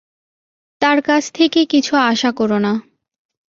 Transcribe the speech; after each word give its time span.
তার 0.81 0.97
কাছ 1.01 1.23
থেকে 1.31 1.59
কিছু 1.65 1.93
আশা 2.11 2.31
করো 2.31 2.57
না। 2.59 2.73